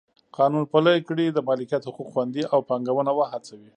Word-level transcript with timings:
قانون 0.37 0.63
پلی 0.71 0.97
کړي 1.07 1.25
د 1.31 1.37
مالکیت 1.47 1.83
حقوق 1.89 2.07
خوندي 2.13 2.43
او 2.53 2.59
پانګونه 2.69 3.11
وهڅوي. 3.15 3.69